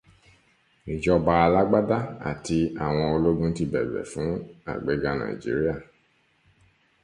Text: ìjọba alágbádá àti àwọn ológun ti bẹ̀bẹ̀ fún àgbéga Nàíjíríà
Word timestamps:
ìjọba 0.93 1.33
alágbádá 1.45 1.97
àti 2.29 2.57
àwọn 2.85 3.07
ológun 3.15 3.51
ti 3.57 3.63
bẹ̀bẹ̀ 3.73 4.07
fún 4.11 4.29
àgbéga 4.71 5.11
Nàíjíríà 5.19 5.75